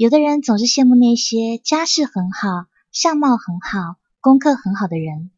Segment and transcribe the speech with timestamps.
[0.00, 2.48] 有的人总是羡慕那些家世很好、
[2.90, 5.30] 相貌很好、功课很好的人，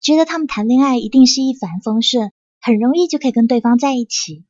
[0.00, 2.30] 觉得他们谈恋爱一定是一帆风顺，
[2.60, 4.44] 很容易就可以跟对方在一起。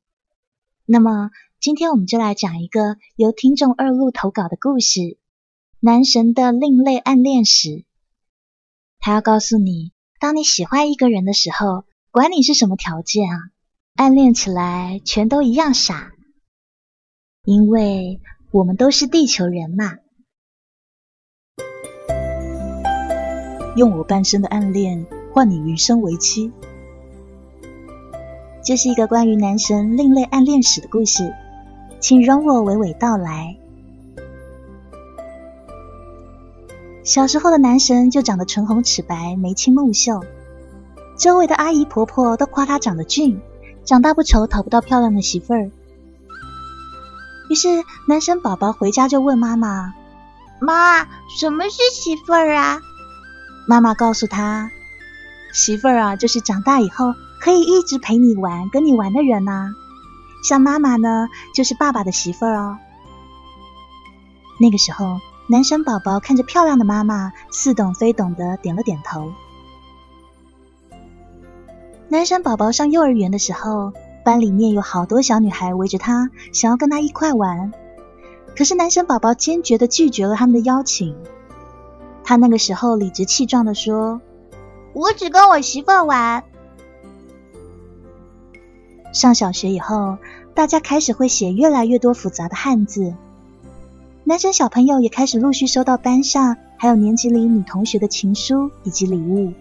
[0.85, 5.17] 那么，今天我们就来讲一个由听众二路投稿的故事：
[5.81, 7.87] 男神的另类暗恋史。
[8.99, 13.39] 他要告诉你，当你喜欢一个人的时候，管你是什么条件啊，
[13.95, 16.13] 暗恋起来全都一样傻，
[17.43, 18.21] 因为。
[18.53, 19.99] 我们都是地球人嘛。
[23.77, 26.51] 用我半生的暗恋换你余生为妻，
[28.65, 31.33] 这是一个关于男神另类暗恋史的故事，
[32.01, 33.57] 请容我娓娓道来。
[37.05, 40.25] 小时候的男神就长得唇红齿白、眉清目秀，
[41.17, 43.41] 周围的阿姨婆婆都夸他长得俊，
[43.85, 45.71] 长大不愁讨不到漂亮的媳妇儿。
[47.51, 49.93] 于是，男生宝宝回家就问妈妈
[50.63, 51.03] ：“妈，
[51.37, 52.81] 什么是媳妇儿啊？”
[53.67, 54.71] 妈妈告诉他
[55.53, 59.73] ：“媳妇儿啊，就是长大以后可以一直陪你玩、跟你玩的人呐。
[60.49, 62.79] 像妈妈呢，就是爸爸的媳妇儿哦。”
[64.61, 69.33] 那个时候，男生宝宝看着漂亮的妈妈，似懂非懂的点了点头。
[72.09, 73.93] 男生宝宝上幼儿园的时候。
[74.25, 77.73] 班里面有好多小女孩围着他，想要跟他一块玩。
[78.57, 81.17] 可是男生宝宝坚决的拒绝了他们的邀请。
[82.25, 84.21] 他那个时候理直气壮的说
[84.93, 86.45] ：“我只跟我媳妇玩。”
[89.13, 90.19] 上小学以后，
[90.55, 93.15] 大家开始会写越来越多复杂的汉字。
[94.25, 99.53] 男生小朋友也开始陆续收到班上还有年级里女同学的情书以及礼物。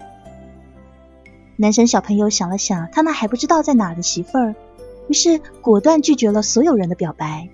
[1.61, 4.55] 男神小朋友想了想，他那还不知道在哪的媳妇儿，
[5.09, 7.49] 于是果断拒绝了所有人的表白。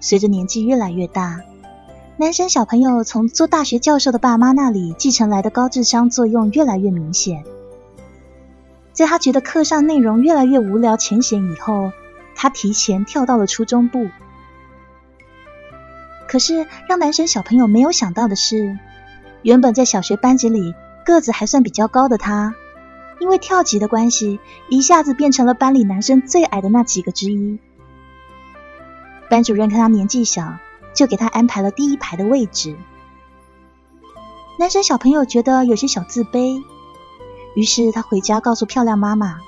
[0.00, 1.40] 随着年纪越来越大，
[2.16, 7.44] 男神小朋友从做大学教授的爸妈那里继承来的高智商作用越来越明显。
[8.92, 11.92] 在他觉得课上内容越来越无聊浅显以后，
[12.34, 14.08] 他提前跳到了初中部。
[16.26, 18.76] 可是让男神小朋友没有想到的是，
[19.42, 20.74] 原本在小学班级里。
[21.04, 22.54] 个子还算比较高的他，
[23.20, 27.58] 因为跳级的关系，一下子变成了班里男生最矮的那几个之一。
[29.28, 30.56] 班主任看他年纪小，
[30.94, 32.76] 就给他安排了第一排的位置。
[34.58, 36.62] 男生小朋友觉得有些小自卑，
[37.54, 39.38] 于是他回家告诉漂亮妈妈。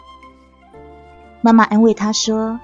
[1.43, 2.59] 妈妈安慰他说：“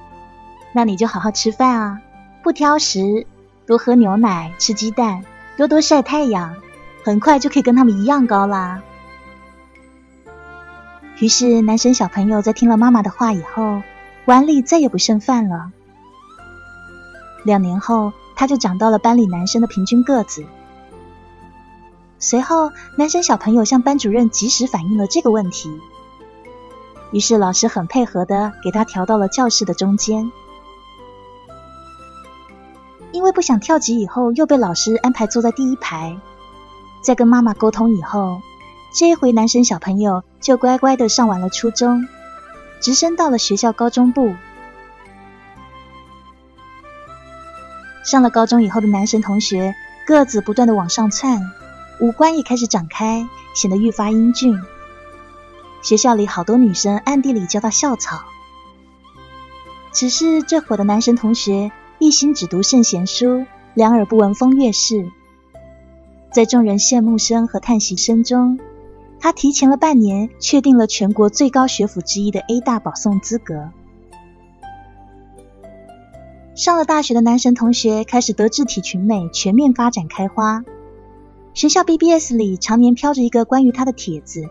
[0.75, 2.01] 那你就好好吃饭啊，
[2.43, 3.27] 不挑食，
[3.67, 5.25] 多喝牛奶，吃鸡蛋，
[5.57, 6.57] 多多晒太阳。”
[7.05, 8.83] 很快就可以跟他们一样高啦。
[11.19, 13.83] 于是，男生小朋友在听了妈妈的话以后，
[14.25, 15.71] 碗里再也不剩饭了。
[17.45, 20.45] 两年后，他就长到了班里男生的平均个子。
[22.19, 25.71] 随后，男生小朋友向班主任及时反映了这个问题，
[27.11, 30.31] 于是老师很配合的给他调到了教室的中间。
[33.11, 36.17] 因为不想跳级，以后又被老师安排坐在第一排。
[37.03, 38.41] 在跟妈妈沟通以后，
[38.95, 42.07] 这一回男神小朋友就乖乖的上完了初中，
[42.81, 44.35] 直升到了学校高中部。
[48.05, 49.75] 上了高中以后的男神同学
[50.07, 51.41] 个子不断的往上窜，
[52.01, 54.59] 五官也开始长开，显得愈发英俊。
[55.83, 58.23] 学校里好多女生暗地里叫他校草。
[59.93, 65.11] 只是这会的男神同学一心只读圣贤书，两耳不闻风月事。
[66.32, 68.59] 在众人羡慕声和叹息声中，
[69.20, 73.70] 他提前了半年确定了全国最高学府之一的 A 大保送资格。
[76.54, 80.65] 上了大学的男神同学开始德智体群美全面发展开花。
[81.53, 84.44] 学校 BBS 里常年飘着一个关于他的帖子，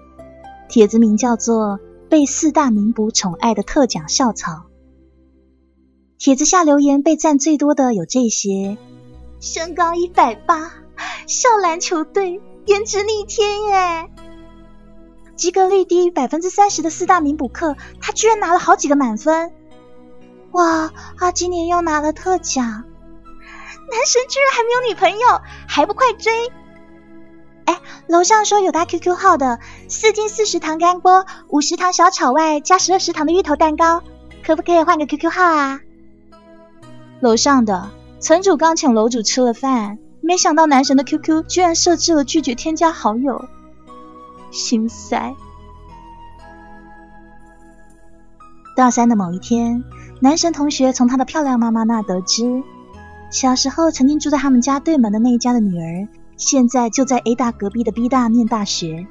[0.70, 4.66] 帖子名叫做“被四大名捕宠爱的特奖校草”。
[6.20, 8.78] 帖子下留言被赞最多的有这些：
[9.40, 10.74] 身高一百八。
[11.28, 14.10] 校篮球队颜值逆天耶！
[15.36, 19.52] 及格率低于百分之三十的四大名补课，他居然拿了好几个满分！
[20.52, 22.64] 哇，他今年又拿了特奖！
[22.64, 26.32] 男神居然还没有女朋友，还不快追！
[27.66, 34.04] 哎，楼上说有他 QQ 号的，四斤四十糖干锅，五十糖小炒外加十二食糖的芋头蛋糕，
[34.46, 35.82] 可不可以换个 QQ 号啊？
[37.20, 37.90] 楼上的
[38.20, 39.98] 城主刚请楼主吃了饭。
[40.32, 43.50] 没想到男神的 QQ 居然设置了拒绝添加好友，
[44.50, 45.36] 心塞。
[48.74, 49.84] 大三的某一天，
[50.22, 52.64] 男神同学从他的漂亮妈妈那得知，
[53.30, 56.08] 小时候曾经住在他们家对门的那一家的女儿，
[56.38, 59.06] 现在就在 A 大隔壁的 B 大念大学。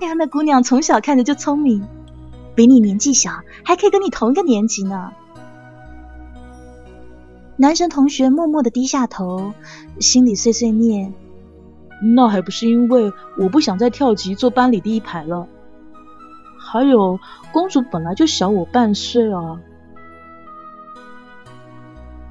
[0.00, 1.88] 哎呀，那姑娘从小看着就聪明，
[2.54, 5.10] 比你年纪小，还可以跟你同一个年级呢。
[7.58, 9.54] 男神同学默默的低下头，
[9.98, 11.14] 心里碎碎念
[12.14, 15.48] ：“那还不是因为我不想再跳级坐班里第一排了。
[16.58, 17.18] 还有，
[17.52, 19.58] 公主本来就小我半岁啊。”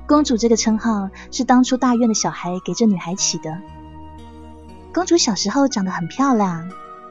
[0.06, 3.58] 公主这个称号是当初大院的小孩给这女孩起的。
[4.94, 6.70] 公主小时候长得很漂亮，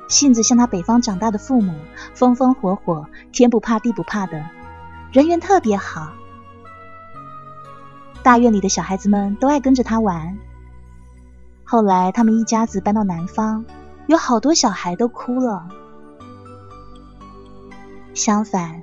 [0.09, 1.75] 性子像她北方长大的父母，
[2.15, 4.47] 风风火火，天不怕地不怕的，
[5.11, 6.13] 人缘特别好。
[8.25, 10.38] 大院里的小孩子们都爱跟着他玩。
[11.62, 13.67] 后来他们一家子搬到南方，
[14.06, 15.69] 有好多小孩都哭了。
[18.15, 18.82] 相反，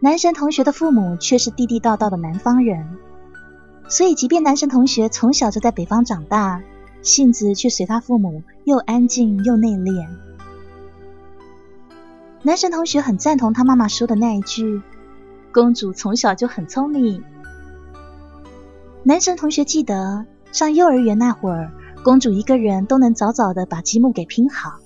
[0.00, 2.98] 男神同学的父母却是地地道道的南方人，
[3.88, 6.60] 所以即便男神同学从小就在北方长大，
[7.00, 10.06] 性子却随他父母又安静又内敛。
[12.42, 14.82] 男神同学很赞同他妈妈说的那一句
[15.54, 17.24] ：“公主从小就很聪明。”
[19.06, 21.70] 男神同学记得上幼儿园那会儿，
[22.02, 24.78] 公主一个人都能早早的把积木给拼好。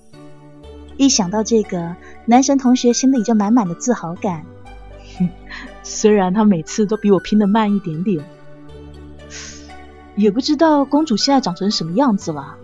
[0.97, 1.95] 一想到这个，
[2.27, 4.45] 男神同学心里就满满的自豪感。
[5.85, 8.25] 虽然他每次都比我拼的慢一点点，
[10.17, 12.57] 也不知道公主现在长成什么样子了。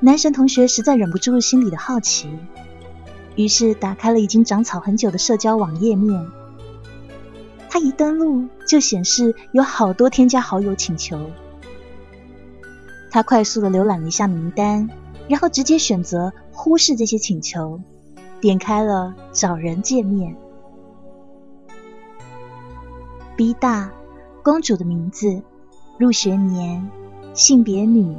[0.00, 2.30] 男神同学实在忍不住心里的好奇，
[3.36, 6.26] 于是打开了已经长草很久的社交网页面。
[7.72, 11.30] 他一登录就显示有好多添加好友请求，
[13.12, 14.90] 他快速的浏览了一下名单，
[15.28, 17.80] 然后直接选择忽视这些请求，
[18.40, 20.36] 点开了找人界面。
[23.36, 23.92] B 大
[24.42, 25.40] 公主的名字、
[25.96, 26.90] 入学年、
[27.34, 28.16] 性别女，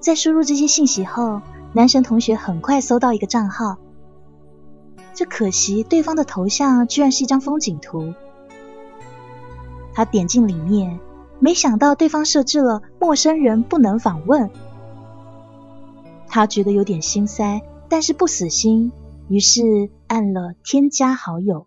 [0.00, 1.42] 在输入这些信息后，
[1.74, 3.76] 男神同学很快搜到一个账号，
[5.12, 8.14] 这可惜对方的头像居然是一张风景图。
[9.92, 10.98] 他点进里面，
[11.38, 14.50] 没想到对方设置了陌生人不能访问。
[16.28, 18.92] 他觉得有点心塞，但是不死心，
[19.28, 21.66] 于是按了添加好友。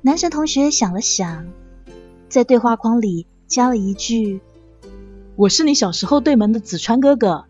[0.00, 1.46] 男神同学想了想，
[2.28, 4.40] 在对话框里加了一句
[5.36, 7.44] ：“我是你小时候对门的子川哥哥。”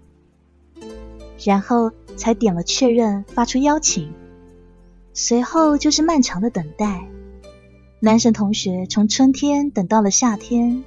[1.44, 4.12] 然后才点了确认，发出邀请。
[5.12, 7.08] 随后就是漫长的等待。
[8.04, 10.84] 男神同学从春天等到了夏天，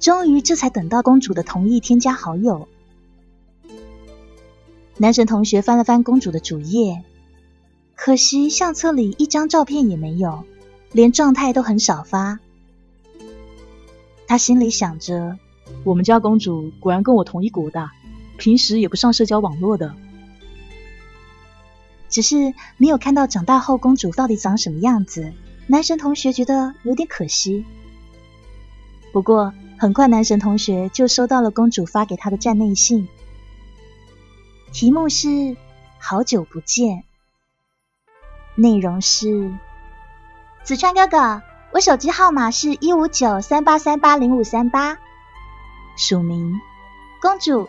[0.00, 2.66] 终于这才等到公主的同意添加好友。
[4.96, 7.04] 男神同学翻了翻公主的主页，
[7.94, 10.42] 可惜相册里一张照片也没有，
[10.90, 12.40] 连状态都很少发。
[14.26, 15.38] 他心里想着，
[15.84, 17.90] 我们家公主果然跟我同一国的，
[18.38, 19.94] 平时也不上社交网络的，
[22.08, 25.32] 只是没有看到长大后公主到底长什么样子。
[25.68, 27.64] 男神同学觉得有点可惜，
[29.12, 33.08] 不过很快男神同学就收到了公主发给他的站内信，
[34.72, 35.56] 题目是
[35.98, 37.02] “好久不见”，
[38.54, 39.52] 内容是：
[40.62, 41.42] 子川哥哥，
[41.72, 44.98] 我手机号码是一五九三八三八零五三八，
[45.96, 46.60] 署名
[47.20, 47.68] 公主。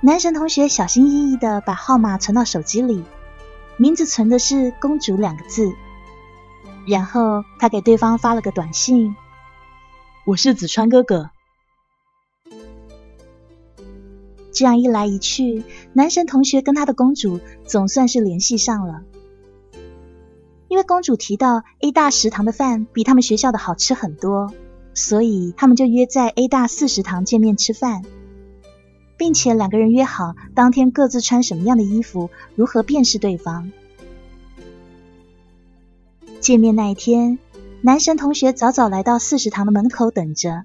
[0.00, 3.04] 男神同学小心翼翼的把号码存到手机里，
[3.76, 5.74] 名字存的是“公主”两个字。
[6.86, 9.14] 然后他给对方发了个短信
[10.26, 11.30] ：“我是子川哥哥。”
[14.52, 19.02] 这样一来一去，男神同学跟他的公主总算是联系上了。
[20.68, 24.52] 因为公主提到 A 大食堂的饭比他们学校的好吃很多，
[24.94, 28.02] 所以他们就约在 A 大四食堂见面吃饭，
[29.16, 33.72] 并且两个人约好当天各自穿什么样的衣服，如何辨识对方。
[36.40, 37.38] 见面那一天，
[37.82, 40.64] 男神同学早早来到四食堂的门口等着。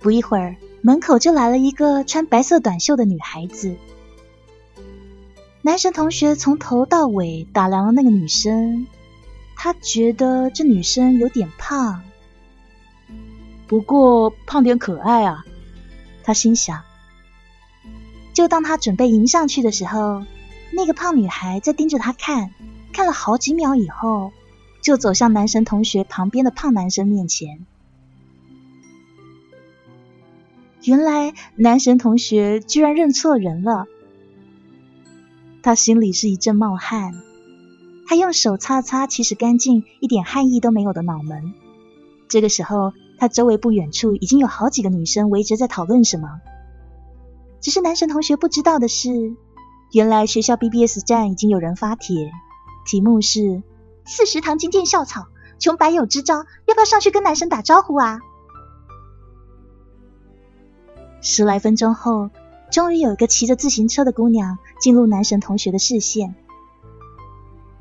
[0.00, 3.74] 不一会儿，门口就来了一个穿白色短袖的女孩子。
[5.62, 8.86] 男神同学从头到尾打量了那个女生，
[9.56, 12.02] 他觉得这女生有点胖，
[13.66, 15.44] 不过胖点可爱啊。
[16.22, 16.82] 他心想。
[18.34, 20.22] 就当他准备迎上去的时候，
[20.72, 22.52] 那个胖女孩在盯着他看。
[22.92, 24.32] 看了好几秒以后，
[24.82, 27.66] 就走向男神同学旁边的胖男生面前。
[30.84, 33.86] 原来男神同学居然认错人了，
[35.62, 37.14] 他心里是一阵冒汗。
[38.06, 41.54] 他用手擦擦其实干净、一点汗意都没有的脑门。
[42.28, 46.40] 这个时候，他周围不远处已经有好几个女生围着在讨论什么。
[47.60, 49.36] 只是男神同学不知道的是，
[49.92, 52.32] 原来学校 BBS 站已经有人发帖，
[52.84, 53.62] 题目是
[54.04, 55.26] “四食堂金剑校草，
[55.58, 58.20] 穷白有支招，要不要上去跟男神打招呼啊？”
[61.20, 62.30] 十来分钟后，
[62.70, 66.34] 终于有一个骑着自行车的姑娘进入男神同学的视线。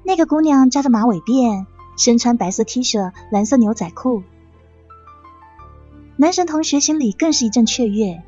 [0.04, 1.66] 那个姑娘扎着马尾辫，
[1.98, 4.24] 身穿白色 T 恤、蓝色牛仔裤。
[6.18, 8.22] 男神同学心里更是一阵雀跃。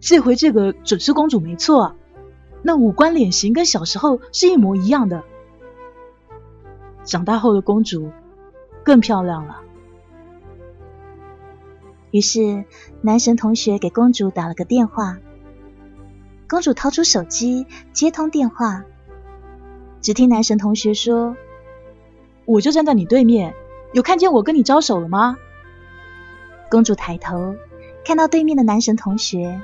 [0.00, 1.94] 这回这个准是公主没错，
[2.62, 5.24] 那五官脸型跟小时候是一模一样的。
[7.04, 8.10] 长大后的公主
[8.84, 9.60] 更漂亮了。
[12.10, 12.64] 于是，
[13.00, 15.18] 男神同学给公主打了个电话。
[16.48, 18.84] 公主掏出手机接通电话，
[20.02, 21.34] 只听男神同学说
[22.44, 23.54] ：“我就站在你对面，
[23.94, 25.38] 有看见我跟你招手了吗？”
[26.70, 27.54] 公主抬头，
[28.04, 29.62] 看到对面的男神同学。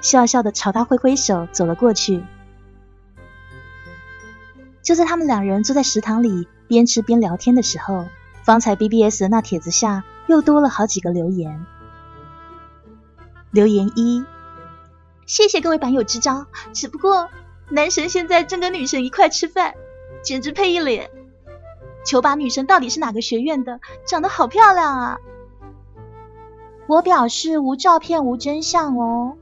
[0.00, 2.24] 笑笑的朝他挥挥手，走了过去。
[4.82, 8.06] 就在他们两人坐在食堂里边吃边聊天的时候，
[8.44, 11.66] 方才 BBS 的那帖子下又多了好几个留言。
[13.50, 14.24] 留言一：
[15.26, 17.28] 谢谢各位版友支招，只不过
[17.68, 19.74] 男神现在正跟女神一块吃饭，
[20.22, 21.10] 简直配一脸。
[22.04, 25.18] 求把女神到底是哪个学院的，长得好漂亮啊！
[26.86, 29.36] 我表示无照片无真相哦。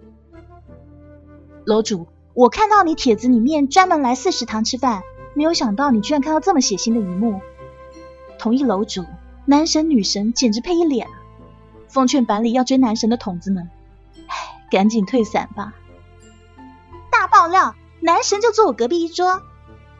[1.64, 5.02] 楼主，我看到你帖子里面专门来四食堂吃饭，
[5.38, 7.40] 没有想到你居然看到这么血腥的一幕。
[8.40, 9.04] 同意楼主，
[9.44, 11.06] 男神女神简直配一脸。
[11.86, 13.70] 奉劝班里要追男神的筒子们，
[14.26, 14.36] 唉，
[14.68, 15.74] 赶紧退散吧。
[17.12, 19.40] 大爆料，男神就坐我隔壁一桌。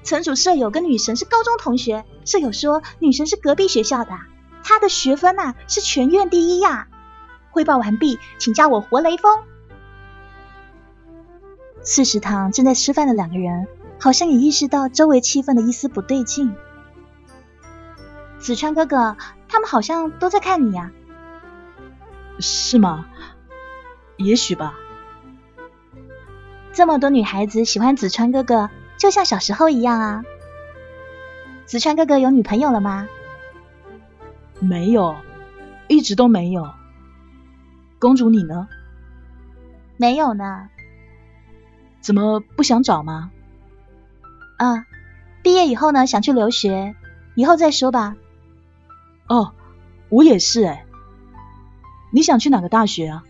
[0.03, 4.19] 层主舍友跟女神是高中同学，舍友说女神是隔壁学校的，
[4.65, 6.89] 她的学分呐是全院第一呀。
[7.53, 9.39] 汇报完毕，请叫我活雷锋。
[11.85, 13.69] 四食堂正在吃饭的两个人，
[14.01, 16.55] 好像也意识到周围气氛的一丝不对劲。
[18.39, 19.17] 子川哥哥，
[19.49, 20.93] 他们好像都在看你呀？
[22.39, 23.07] 是吗？
[24.17, 24.75] 也许吧。
[26.73, 30.25] 这么多女孩子喜欢子川哥哥，就像小时候一样啊。
[31.67, 33.09] 子川哥哥有女朋友了吗？
[34.61, 35.17] 没有，
[35.89, 36.71] 一直都没有。
[37.99, 38.69] 公主你呢？
[39.97, 40.69] 没有呢。
[42.01, 43.33] 怎么不想找吗？
[44.59, 44.87] 啊，
[45.43, 46.95] 毕业以后呢，想去留学，
[47.35, 48.17] 以后再说吧。
[49.29, 49.53] 哦，
[50.11, 50.85] 我也是哎。
[52.13, 53.25] 你想去哪个大学啊？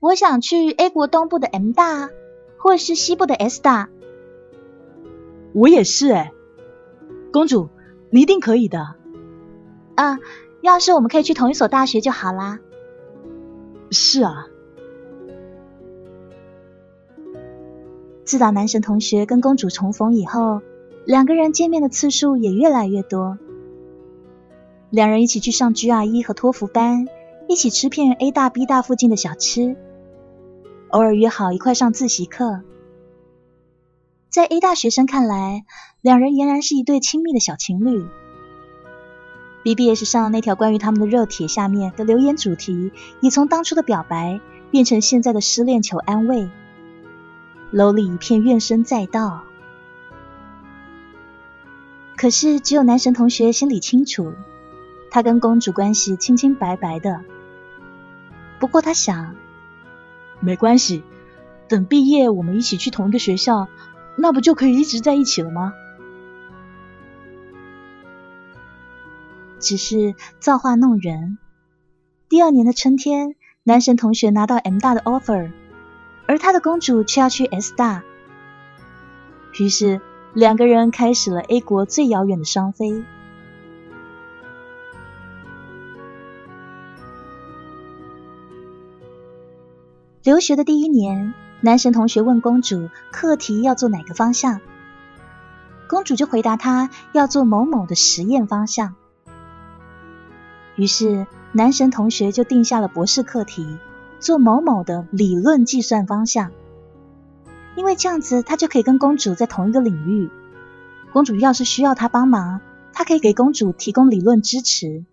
[0.00, 2.08] 我想去 A 国东部的 M 大，
[2.58, 3.88] 或是西部的 S 大。
[5.52, 6.32] 我也是哎。
[7.32, 7.68] 公主，
[8.10, 8.94] 你一定可以的。
[9.94, 10.18] 啊，
[10.62, 12.60] 要是我们可以去同一所大学就好啦。
[13.90, 14.46] 是啊。
[18.26, 20.60] 自打男神同学跟公主重逢以后，
[21.04, 23.38] 两个人见面的次数也越来越多。
[24.90, 27.06] 两人一起去上 GRE 和托福班，
[27.48, 29.76] 一起吃片 A 大 B 大附近的小吃，
[30.88, 32.62] 偶尔约好一块上自习课。
[34.28, 35.64] 在 A 大学生看来，
[36.00, 38.04] 两人俨然是一对亲密的小情侣。
[39.62, 42.90] BBS 上那条关于他们的热帖下面的留言主题，
[43.20, 44.40] 也从当初的表白
[44.72, 46.48] 变成现在的失恋求安慰。
[47.76, 49.44] 楼里一片怨声载道，
[52.16, 54.32] 可是只有男神同学心里清楚，
[55.10, 57.20] 他跟公主关系清清白白的。
[58.58, 59.36] 不过他想，
[60.40, 61.02] 没关系，
[61.68, 63.68] 等毕业我们一起去同一个学校，
[64.16, 65.74] 那不就可以一直在一起了吗？
[69.58, 71.36] 只是造化弄人，
[72.30, 75.52] 第二年的春天，男神同学拿到 M 大的 offer。
[76.26, 78.02] 而他的公主却要去 S 大，
[79.58, 80.00] 于是
[80.34, 83.04] 两个人开始了 A 国最遥远的双飞。
[90.24, 94.60] 留学的第一年，男神同学问公主课题要做哪个方向，
[95.88, 98.96] 公主就回答他要做某某的实验方向。
[100.74, 103.78] 于是男神同学就定下了博士课题。
[104.18, 106.52] 做某某的理论计算方向，
[107.76, 110.30] 因为这样子他就可以跟公主在同一个领域。
[111.12, 112.60] 公主要是需要他帮忙，
[112.92, 115.04] 他可以给公主提供理论支持，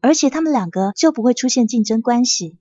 [0.00, 2.56] 而且他们两个就不会出现竞争关系。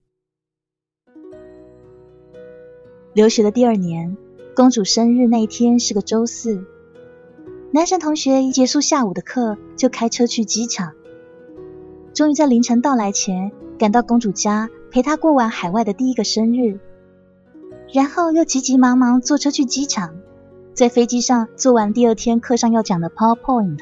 [3.14, 4.18] 留学的第二年，
[4.56, 6.66] 公主生日那一天是个周四，
[7.72, 10.94] 男神同学一结束下午的课，就开车去机场，
[12.16, 16.80] 终于在凌晨到来前赶到公主家，陪他过完海外的第一个生日，
[17.92, 20.18] 然后又急急忙忙坐车去机场，
[20.76, 23.80] 在飞机上做完第二天课上要讲的 PowerPoint。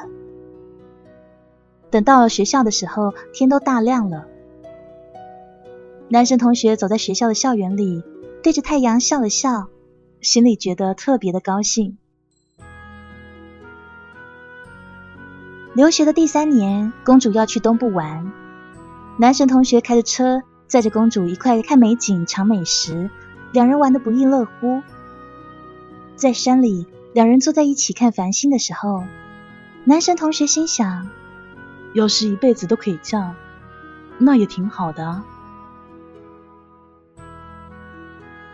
[1.90, 4.26] 等到了学校的时候，天都大亮了。
[6.08, 8.04] 男神同学走在学校的校园里，
[8.42, 9.68] 对着太阳笑了笑，
[10.22, 11.98] 心里觉得特别的高兴。
[15.74, 18.32] 留学的第三年，公主要去东部玩。
[19.18, 20.42] 男神同学开着车
[20.72, 23.10] 载着公主一块看美景、尝美食，
[23.52, 24.82] 两人玩得不亦乐乎。
[26.16, 29.04] 在山里，两人坐在一起看繁星的时候，
[29.84, 31.10] 男神同学心想：
[31.92, 33.36] 要是一辈子都可以这样，
[34.18, 35.22] 那也挺好的。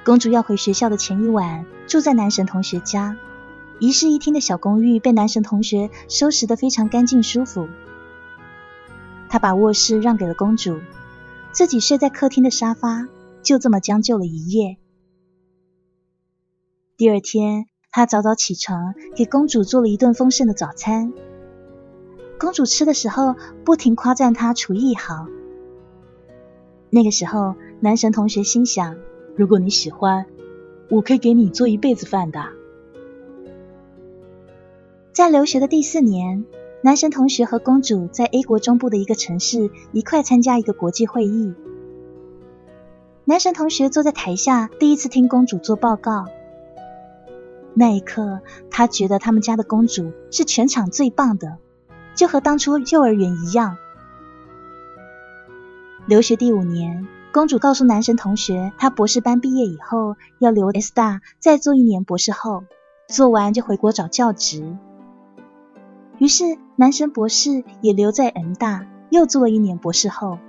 [0.04, 3.16] 公主要回学校的前一晚，住在男神同学家。
[3.78, 7.70] 一室一厅的小公寓被男神同学收拾得非常干净舒服。
[9.30, 10.80] 他把卧室让给了公主，
[11.58, 13.08] 自己睡在客厅的沙发，
[13.42, 14.78] 就这么将就了一夜。
[16.98, 21.12] 第二天，他早早起床，给公主做了一顿丰盛的早餐。
[22.40, 23.34] 公主吃的时候，
[23.66, 25.26] 不停夸赞他厨艺好。
[26.92, 28.96] 那个时候，男神同学心想：
[29.36, 30.28] 如果你喜欢，
[30.92, 32.50] 我可以给你做一辈子饭的。
[35.12, 36.46] 在留学的第四年，
[36.82, 41.54] 男神同学和公主在 A 国中部的一个城市一块参加一个国际会议。
[43.26, 46.26] 男神同学坐在台下，第一次听公主做报告。
[47.74, 51.58] 那一刻，他觉得他们家的公主是全场最棒的，
[52.16, 53.78] 就和当初幼儿园一样。
[56.06, 62.64] 留学第五年，公主告诉男神同学，她博士班毕业以后要留 S 大再做一年博士后，
[63.08, 64.78] 做完就回国找教职。
[66.18, 70.40] 于是，男神博士也留在 M 大，又做了一年博士后。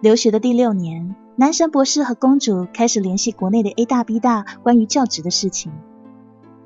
[0.00, 5.70] 留学的第六年，男神博士和公主开始联系国内的 A 大、B 大关于教职的事情。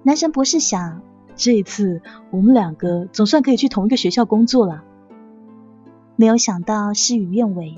[0.05, 1.03] 男神博士想，
[1.35, 4.85] 这一次我们两个总算可以去同一个学校工作了。
[6.15, 7.75] 没有想到事与愿违，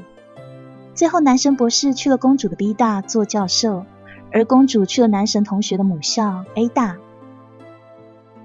[0.95, 3.87] 最后男神博士去了公主的 B 大做教授，
[4.31, 6.99] 而公主去了男神同学的母校 A 大。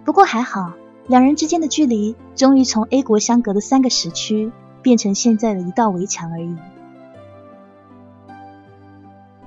[0.05, 0.73] 不过还好，
[1.07, 6.55] 两人之间的距离终于从 A 国相隔的三个时区变成现在的一道围墙而已。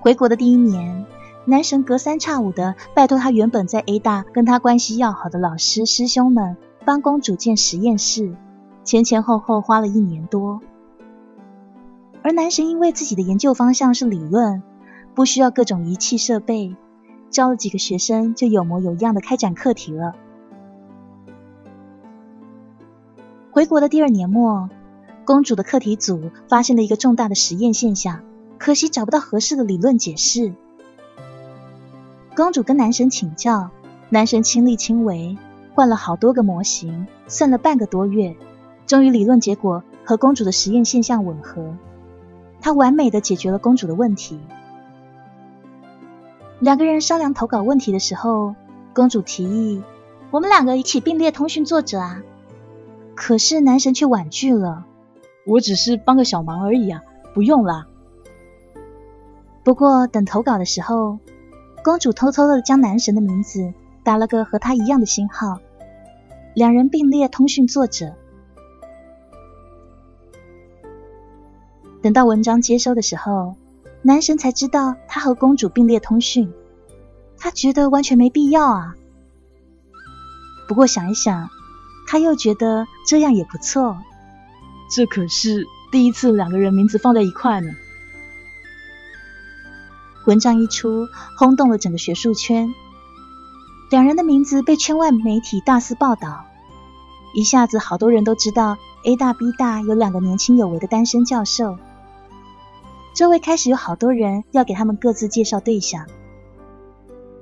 [0.01, 1.05] 回国的第一年，
[1.45, 8.35] 男神隔三差五的拜托他原本在 A 大跟他关系要好的老师师兄们帮公主建实验室，
[8.85, 10.61] 前前后后花了一年多。
[12.23, 14.63] 而男神因为自己的研究方向是理论，
[15.15, 16.75] 不需要各种仪器设备，
[17.31, 20.15] 招了几个学生就有模有样的开展课题了。
[23.57, 24.69] 回国的第二年末，
[25.25, 28.21] 公主的课题组发现了一个重大的实验现象，
[28.59, 30.53] 可惜找不到合适的理论解释。
[32.37, 33.71] 公主跟男神请教，
[34.11, 35.39] 男神亲力亲为，
[35.75, 38.37] 换了好多个模型，算了半个多月，
[38.87, 41.75] 终于理论结果和公主的实验现象吻合，
[42.61, 44.39] 他完美的解决了公主的问题。
[46.61, 48.55] 两个人商量投稿问题的时候，
[48.93, 49.83] 公主提议，
[50.31, 52.21] 我们两个一起并列通讯作者啊。
[53.17, 54.85] 可是男神却婉拒了。
[55.47, 57.03] 我只是帮个小忙而已啊，
[57.33, 57.87] 不用啦。
[59.63, 61.19] 不过等投稿的时候，
[61.85, 65.61] 公主偷偷的将男神的名字打了个和他一样的星号，
[66.53, 68.15] 两人并列通讯作者。
[72.03, 73.55] 等到文章接收的时候，
[74.03, 76.53] 男神才知道他和公主并列通讯，
[77.39, 78.95] 他觉得完全没必要啊。
[80.69, 81.49] 不过想一想。
[82.07, 83.99] 他又觉得这样也不错，
[84.91, 87.73] 这可是第一次两个人名字放在一块呢。
[90.27, 91.07] 文章一出，
[91.39, 92.75] 轰动了整个学术圈，
[93.91, 96.47] 两人的名字被圈外媒体大肆报道，
[97.35, 101.79] 一下子好多人都知道 A 大 B 大有两个年轻有为的单身教授。
[103.15, 106.07] 周围开始有好多人要给他们各自介绍对象，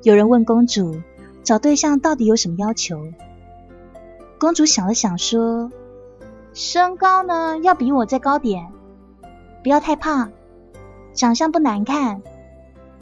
[0.03, 1.01] 有人问公主
[1.43, 3.13] 找对象到底有什么要求？
[4.39, 5.71] 公主想了想，说
[6.53, 8.71] ：“身高呢，要比我再高点，
[9.63, 10.33] 不要太胖，
[11.15, 12.23] 长相不难看，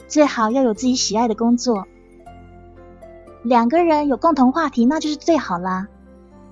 [0.07, 1.85] 最好要有自己喜爱的工作。
[3.41, 5.87] 两个人有共同话题，那就是最好啦。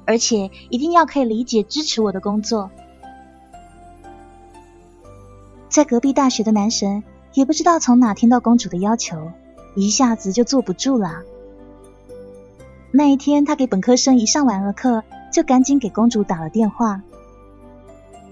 [0.06, 2.70] 而且一定要可以理解支持我的工作。”
[5.70, 7.02] 在隔壁大学的男神
[7.34, 9.32] 也不知道从哪听到公主的要求，
[9.74, 11.22] 一下子就坐不住了。
[12.93, 17.01] 那一天，他给本科生一上完了课，就赶紧给公主打了电话。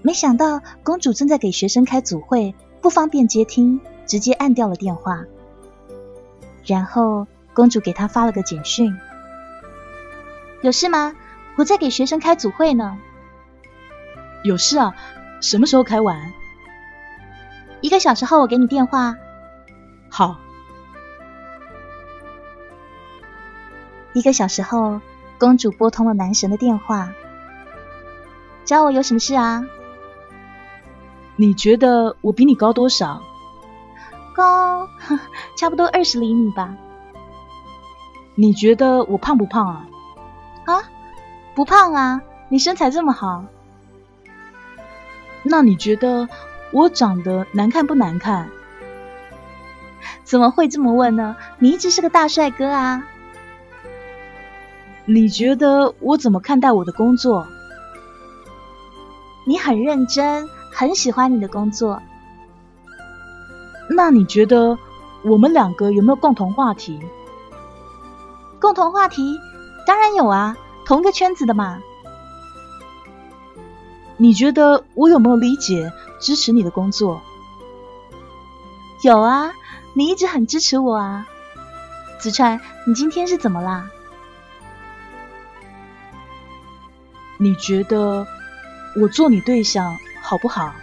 [0.02, 5.24] 没想到公主正在给学生开组会，不方便接听，直接按掉了电话。
[6.66, 8.94] 然后公主给他发了个简讯
[10.60, 11.14] ：“有事吗？
[11.56, 12.98] 我在给学生开组会呢。
[14.44, 14.94] ”“有事啊，
[15.40, 16.32] 什么时候开完
[17.80, 19.16] ？”“一个小时后我给你电话。
[20.10, 20.38] ”“好。”
[24.12, 25.00] 一个小时后，
[25.38, 27.12] 公主拨通了男神的电话，
[28.64, 29.64] 找我有什么事啊？
[31.36, 33.22] 你觉得我比你高多少？
[34.34, 34.88] 高，
[35.56, 36.76] 差不多二十厘米吧。
[38.34, 39.86] 你觉得我胖不胖啊？
[40.66, 40.82] 啊，
[41.54, 43.44] 不胖啊，你身材这么好。
[45.42, 46.28] 那你觉得
[46.72, 48.50] 我长得难看不难看？
[50.24, 51.36] 怎么会这么问呢？
[51.58, 53.04] 你一直是个大帅哥啊。
[55.06, 57.46] 你觉得我怎么看待我的工作？
[59.46, 62.00] 你很认真，很喜欢你的工作。
[63.88, 64.78] 那你觉得
[65.24, 67.00] 我们两个有没有共同话题？
[68.60, 69.40] 共同话题
[69.86, 71.80] 当然有啊，同个圈子的嘛。
[74.16, 77.20] 你觉得我有没有理解、支持你的工作？
[79.02, 79.52] 有啊，
[79.94, 81.26] 你一直很支持我啊。
[82.20, 83.90] 子川，你今天是怎么啦？
[87.42, 88.26] 你觉得
[89.00, 90.74] 我做你对象好不好？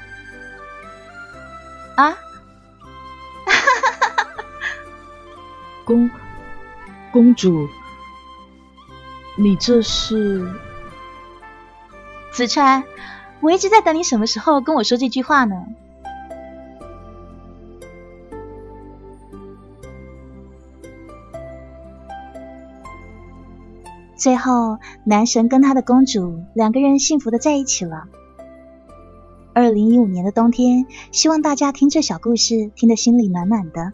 [1.95, 2.17] 啊？
[5.85, 6.09] 公
[7.11, 7.69] 公主，
[9.35, 10.51] 你这是？
[12.31, 12.83] 子川，
[13.39, 15.55] 我一直在等你什么时候跟我说这句话呢？
[24.17, 28.05] 最后，男神跟他的公主两个人幸福的在一起了。
[29.53, 33.93] 二零一五年的冬天，希望大家听这小故事听得心里暖暖的。